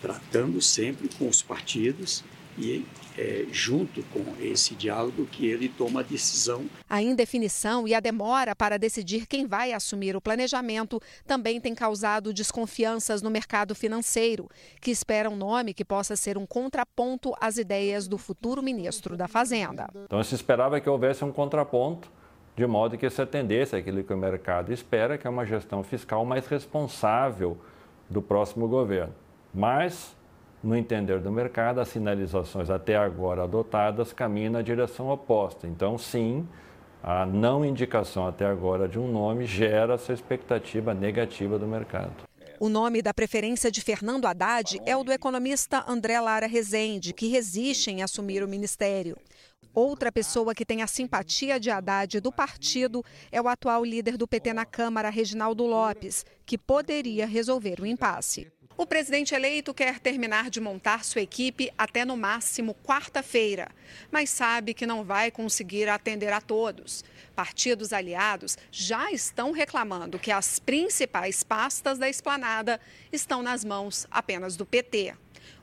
[0.00, 2.24] tratando sempre com os partidos
[2.58, 2.84] e
[3.16, 6.66] é, junto com esse diálogo que ele toma a decisão.
[6.88, 12.32] A indefinição e a demora para decidir quem vai assumir o planejamento também tem causado
[12.32, 14.48] desconfianças no mercado financeiro,
[14.80, 19.26] que espera um nome que possa ser um contraponto às ideias do futuro ministro da
[19.28, 19.88] Fazenda.
[20.04, 22.10] Então se esperava que houvesse um contraponto,
[22.56, 26.24] de modo que se atendesse àquilo que o mercado espera, que é uma gestão fiscal
[26.24, 27.56] mais responsável
[28.10, 29.14] do próximo governo.
[29.54, 30.16] Mas
[30.62, 35.66] no entender do mercado, as sinalizações até agora adotadas caminham na direção oposta.
[35.66, 36.46] Então, sim,
[37.02, 42.28] a não indicação até agora de um nome gera essa expectativa negativa do mercado.
[42.60, 47.28] O nome da preferência de Fernando Haddad é o do economista André Lara Rezende, que
[47.28, 49.16] resiste em assumir o ministério.
[49.72, 54.26] Outra pessoa que tem a simpatia de Haddad do partido é o atual líder do
[54.26, 58.50] PT na Câmara, Reginaldo Lopes, que poderia resolver o impasse.
[58.80, 63.68] O presidente eleito quer terminar de montar sua equipe até no máximo quarta-feira,
[64.08, 67.04] mas sabe que não vai conseguir atender a todos.
[67.34, 72.80] Partidos aliados já estão reclamando que as principais pastas da esplanada
[73.12, 75.12] estão nas mãos apenas do PT.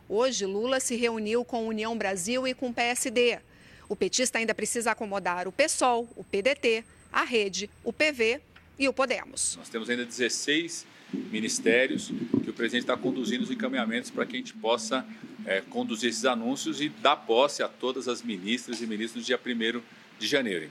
[0.10, 3.40] Hoje, Lula se reuniu com União Brasil e com PSD.
[3.88, 8.42] O petista ainda precisa acomodar o PSOL, o PDT, a Rede, o PV
[8.78, 9.56] e o Podemos.
[9.56, 12.12] Nós temos ainda 16 ministérios
[12.56, 15.06] presidente está conduzindo os encaminhamentos para que a gente possa
[15.46, 19.82] é, conduzir esses anúncios e dar posse a todas as ministras e ministros dia 1
[20.18, 20.70] de janeiro.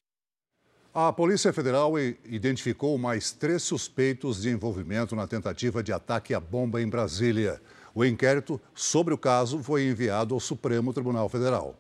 [0.93, 6.81] A Polícia Federal identificou mais três suspeitos de envolvimento na tentativa de ataque à bomba
[6.81, 7.61] em Brasília.
[7.93, 11.77] O inquérito sobre o caso foi enviado ao Supremo Tribunal Federal.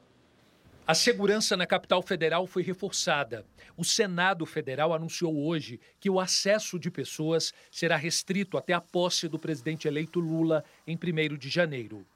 [0.86, 3.46] A segurança na capital federal foi reforçada.
[3.74, 9.26] O Senado Federal anunciou hoje que o acesso de pessoas será restrito até a posse
[9.26, 12.06] do presidente eleito Lula em 1 de janeiro.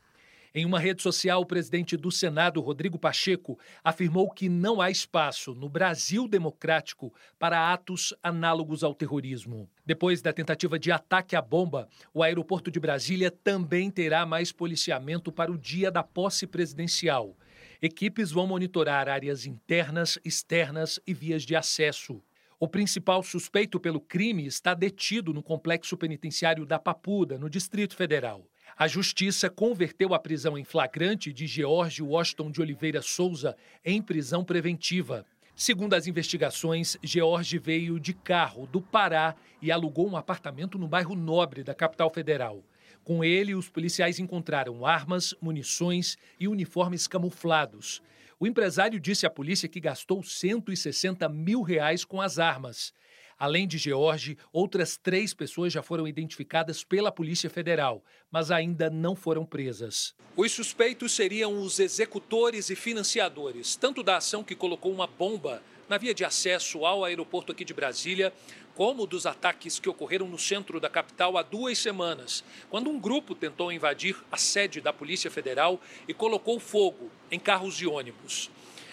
[0.54, 5.54] Em uma rede social, o presidente do Senado, Rodrigo Pacheco, afirmou que não há espaço
[5.54, 9.66] no Brasil democrático para atos análogos ao terrorismo.
[9.86, 15.32] Depois da tentativa de ataque à bomba, o aeroporto de Brasília também terá mais policiamento
[15.32, 17.34] para o dia da posse presidencial.
[17.80, 22.20] Equipes vão monitorar áreas internas, externas e vias de acesso.
[22.58, 28.44] O principal suspeito pelo crime está detido no complexo penitenciário da Papuda, no Distrito Federal.
[28.76, 34.42] A Justiça converteu a prisão em flagrante de George Washington de Oliveira Souza em prisão
[34.42, 35.24] preventiva.
[35.54, 41.14] Segundo as investigações, George veio de carro do Pará e alugou um apartamento no bairro
[41.14, 42.60] Nobre da capital federal.
[43.08, 48.02] Com ele, os policiais encontraram armas, munições e uniformes camuflados.
[48.38, 52.92] O empresário disse à polícia que gastou 160 mil reais com as armas.
[53.38, 59.16] Além de George, outras três pessoas já foram identificadas pela Polícia Federal, mas ainda não
[59.16, 60.14] foram presas.
[60.36, 65.96] Os suspeitos seriam os executores e financiadores, tanto da ação que colocou uma bomba na
[65.96, 68.32] via de acesso ao aeroporto aqui de Brasília,
[68.78, 73.34] como dos ataques que ocorreram no centro da capital há duas semanas, quando um grupo
[73.34, 78.48] tentou invadir a sede da Polícia Federal e colocou fogo em carros e ônibus.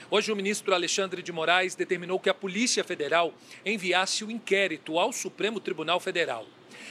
[0.10, 3.32] Hoje, o ministro Alexandre de Moraes determinou que a Polícia Federal
[3.64, 6.48] enviasse o inquérito ao Supremo Tribunal Federal.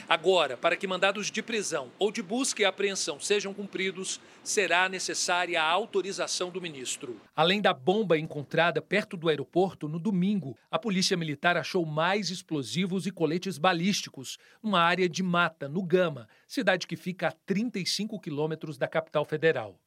[0.07, 5.61] Agora, para que mandados de prisão ou de busca e apreensão sejam cumpridos, será necessária
[5.61, 7.19] a autorização do ministro.
[7.35, 13.05] Além da bomba encontrada perto do aeroporto, no domingo, a Polícia Militar achou mais explosivos
[13.07, 18.77] e coletes balísticos numa área de mata, no Gama, cidade que fica a 35 quilômetros
[18.77, 19.79] da capital federal.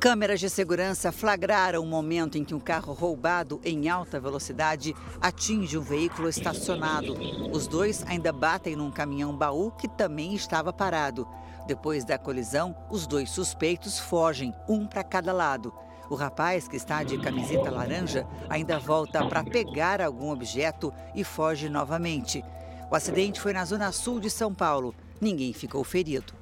[0.00, 5.76] Câmeras de segurança flagraram o momento em que um carro roubado em alta velocidade atinge
[5.76, 7.16] um veículo estacionado.
[7.52, 11.26] Os dois ainda batem num caminhão baú que também estava parado.
[11.66, 15.74] Depois da colisão, os dois suspeitos fogem, um para cada lado.
[16.08, 21.68] O rapaz, que está de camiseta laranja, ainda volta para pegar algum objeto e foge
[21.68, 22.44] novamente.
[22.88, 24.94] O acidente foi na zona sul de São Paulo.
[25.20, 26.37] Ninguém ficou ferido.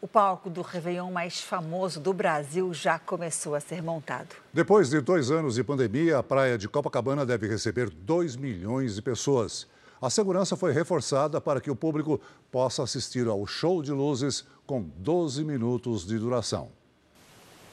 [0.00, 4.28] O palco do Réveillon mais famoso do Brasil já começou a ser montado.
[4.52, 9.02] Depois de dois anos de pandemia, a praia de Copacabana deve receber 2 milhões de
[9.02, 9.66] pessoas.
[10.00, 14.82] A segurança foi reforçada para que o público possa assistir ao show de luzes com
[14.82, 16.70] 12 minutos de duração.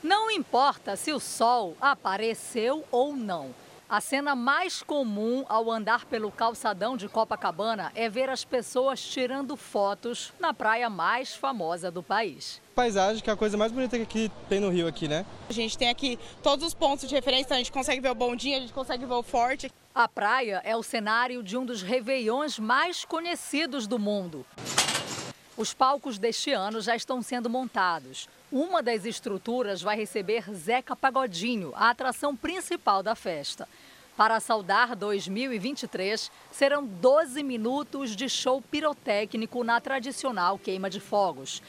[0.01, 3.53] Não importa se o sol apareceu ou não.
[3.95, 9.55] A cena mais comum ao andar pelo calçadão de Copacabana é ver as pessoas tirando
[9.55, 12.61] fotos na praia mais famosa do país.
[12.75, 15.25] Paisagem, que é a coisa mais bonita que tem no Rio aqui, né?
[15.49, 18.57] A gente tem aqui todos os pontos de referência, a gente consegue ver o bondinho,
[18.57, 19.71] a gente consegue ver o forte.
[19.93, 24.45] A praia é o cenário de um dos réveillões mais conhecidos do mundo.
[25.57, 28.27] Os palcos deste ano já estão sendo montados.
[28.51, 33.65] Uma das estruturas vai receber Zeca Pagodinho, a atração principal da festa.
[34.17, 41.63] Para saudar 2023, serão 12 minutos de show pirotécnico na tradicional queima de fogos.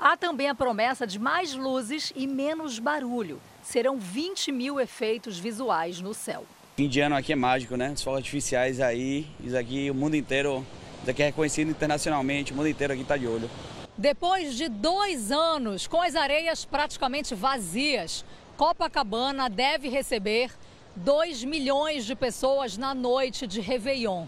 [0.00, 3.38] Há também a promessa de mais luzes e menos barulho.
[3.62, 6.46] Serão 20 mil efeitos visuais no céu.
[6.74, 7.92] Fim de ano aqui é mágico, né?
[7.92, 10.64] Os fogos artificiais aí, isso aqui, o mundo inteiro,
[11.02, 13.48] isso aqui é reconhecido internacionalmente, o mundo inteiro aqui está de olho.
[13.96, 18.24] Depois de dois anos com as areias praticamente vazias,
[18.56, 20.50] Copacabana deve receber
[20.96, 24.26] 2 milhões de pessoas na noite de Réveillon.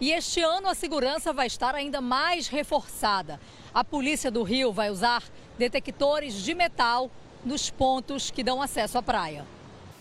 [0.00, 3.40] E este ano a segurança vai estar ainda mais reforçada.
[3.72, 5.22] A Polícia do Rio vai usar
[5.58, 7.10] detectores de metal
[7.44, 9.44] nos pontos que dão acesso à praia.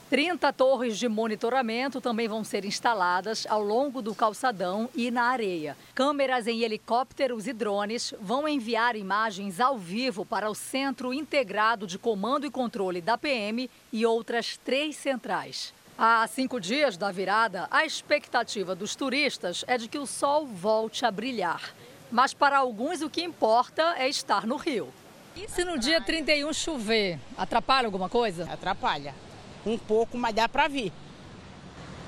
[0.10, 5.78] 30 torres de monitoramento também vão ser instaladas ao longo do calçadão e na areia.
[5.94, 12.00] Câmeras em helicópteros e drones vão enviar imagens ao vivo para o Centro Integrado de
[12.00, 15.76] Comando e Controle da PM e outras três centrais.
[15.96, 21.06] Há cinco dias da virada, a expectativa dos turistas é de que o sol volte
[21.06, 21.76] a brilhar.
[22.12, 24.92] Mas para alguns o que importa é estar no Rio.
[25.36, 28.52] E se no dia 31 chover, atrapalha alguma coisa?
[28.52, 29.14] Atrapalha.
[29.66, 30.92] Um pouco, mas dá para vir.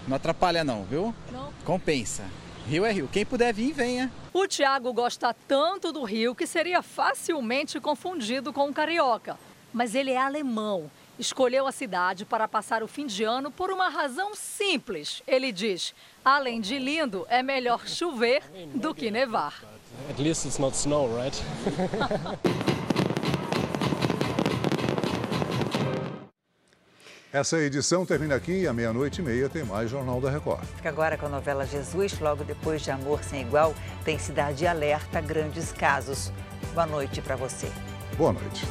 [0.07, 1.13] Não atrapalha não, viu?
[1.31, 1.51] Não.
[1.63, 2.23] Compensa.
[2.67, 3.09] Rio é Rio.
[3.11, 4.11] Quem puder vir, venha.
[4.33, 9.37] O Tiago gosta tanto do Rio que seria facilmente confundido com um carioca.
[9.73, 10.89] Mas ele é alemão
[11.21, 15.21] escolheu a cidade para passar o fim de ano por uma razão simples.
[15.27, 15.93] Ele diz:
[16.25, 18.43] além de lindo, é melhor chover
[18.73, 19.63] do que nevar.
[20.09, 21.35] At least it's not snow, right?
[27.33, 30.65] Essa edição termina aqui e à meia-noite e meia tem mais Jornal da Record.
[30.75, 33.73] Fica agora com a novela Jesus, logo depois de Amor Sem Igual,
[34.03, 36.29] tem Cidade Alerta, grandes casos.
[36.73, 37.71] Boa noite para você.
[38.17, 38.65] Boa noite.